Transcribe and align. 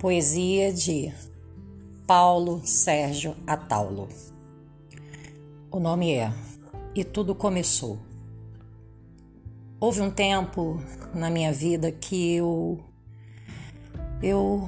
Poesia 0.00 0.72
de 0.72 1.12
Paulo 2.06 2.62
Sérgio 2.64 3.36
Ataulo. 3.46 4.08
O 5.70 5.78
nome 5.78 6.14
é 6.14 6.32
E 6.94 7.04
Tudo 7.04 7.34
Começou. 7.34 7.98
Houve 9.78 10.00
um 10.00 10.10
tempo 10.10 10.82
na 11.14 11.28
minha 11.28 11.52
vida 11.52 11.92
que 11.92 12.36
eu 12.36 12.82
eu 14.22 14.66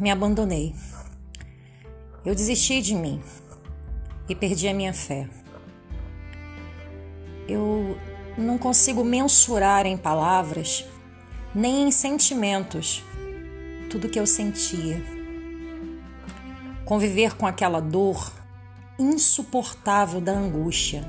me 0.00 0.10
abandonei. 0.10 0.74
Eu 2.24 2.34
desisti 2.34 2.82
de 2.82 2.96
mim 2.96 3.22
e 4.28 4.34
perdi 4.34 4.66
a 4.66 4.74
minha 4.74 4.92
fé. 4.92 5.30
Eu 7.46 7.96
não 8.36 8.58
consigo 8.58 9.04
mensurar 9.04 9.86
em 9.86 9.96
palavras 9.96 10.84
nem 11.54 11.86
em 11.86 11.92
sentimentos 11.92 13.04
tudo 13.94 14.08
que 14.08 14.18
eu 14.18 14.26
sentia. 14.26 15.00
Conviver 16.84 17.36
com 17.36 17.46
aquela 17.46 17.78
dor 17.78 18.32
insuportável 18.98 20.20
da 20.20 20.32
angústia, 20.32 21.08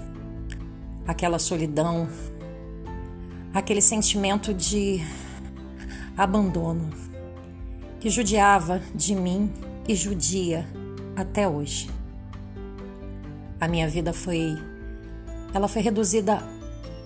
aquela 1.07 1.39
solidão, 1.39 2.07
aquele 3.51 3.81
sentimento 3.81 4.53
de 4.53 5.01
abandono 6.15 6.91
que 7.99 8.07
judiava 8.07 8.79
de 8.93 9.15
mim 9.15 9.51
e 9.87 9.95
judia 9.95 10.67
até 11.15 11.49
hoje. 11.49 11.89
A 13.59 13.67
minha 13.67 13.87
vida 13.87 14.13
foi 14.13 14.55
ela 15.55 15.67
foi 15.67 15.81
reduzida 15.81 16.37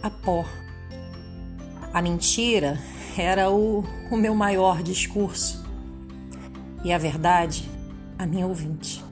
a 0.04 0.10
pó. 0.10 0.44
A 1.94 2.02
mentira 2.02 2.78
era 3.18 3.50
o, 3.50 3.86
o 4.12 4.18
meu 4.18 4.36
maior 4.36 4.84
discurso 4.84 5.69
e 6.84 6.94
a 6.94 6.98
verdade, 6.98 7.70
a 8.18 8.26
minha 8.26 8.48
ouvinte. 8.48 9.04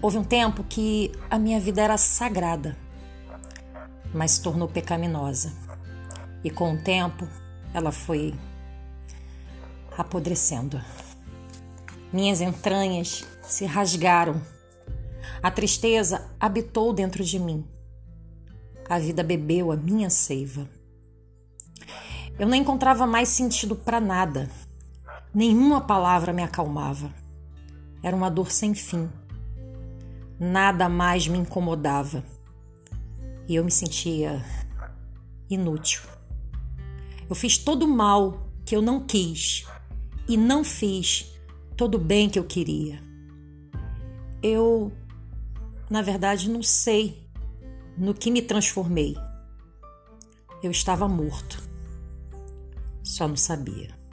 Houve 0.00 0.18
um 0.18 0.24
tempo 0.24 0.64
que 0.64 1.12
a 1.30 1.38
minha 1.38 1.58
vida 1.58 1.82
era 1.82 1.96
sagrada, 1.96 2.76
mas 4.14 4.32
se 4.32 4.42
tornou 4.42 4.68
pecaminosa. 4.68 5.52
E 6.44 6.50
com 6.50 6.74
o 6.74 6.78
tempo, 6.78 7.26
ela 7.74 7.90
foi 7.90 8.34
apodrecendo. 9.96 10.80
Minhas 12.12 12.40
entranhas 12.40 13.26
se 13.42 13.64
rasgaram. 13.64 14.40
A 15.42 15.50
tristeza 15.50 16.30
habitou 16.38 16.92
dentro 16.92 17.24
de 17.24 17.38
mim. 17.38 17.66
A 18.88 18.98
vida 18.98 19.22
bebeu 19.22 19.72
a 19.72 19.76
minha 19.76 20.08
seiva. 20.08 20.68
Eu 22.38 22.46
não 22.46 22.54
encontrava 22.54 23.06
mais 23.06 23.28
sentido 23.28 23.74
para 23.74 24.00
nada. 24.00 24.48
Nenhuma 25.36 25.82
palavra 25.82 26.32
me 26.32 26.42
acalmava. 26.42 27.12
Era 28.02 28.16
uma 28.16 28.30
dor 28.30 28.50
sem 28.50 28.72
fim. 28.72 29.06
Nada 30.40 30.88
mais 30.88 31.28
me 31.28 31.36
incomodava. 31.36 32.24
E 33.46 33.54
eu 33.54 33.62
me 33.62 33.70
sentia 33.70 34.42
inútil. 35.50 36.00
Eu 37.28 37.36
fiz 37.36 37.58
todo 37.58 37.82
o 37.82 37.94
mal 37.94 38.48
que 38.64 38.74
eu 38.74 38.80
não 38.80 38.98
quis 38.98 39.66
e 40.26 40.38
não 40.38 40.64
fiz 40.64 41.38
todo 41.76 41.96
o 41.96 42.00
bem 42.00 42.30
que 42.30 42.38
eu 42.38 42.44
queria. 42.44 42.98
Eu, 44.42 44.90
na 45.90 46.00
verdade, 46.00 46.48
não 46.48 46.62
sei 46.62 47.28
no 47.94 48.14
que 48.14 48.30
me 48.30 48.40
transformei. 48.40 49.14
Eu 50.62 50.70
estava 50.70 51.06
morto, 51.06 51.62
só 53.02 53.28
não 53.28 53.36
sabia. 53.36 54.05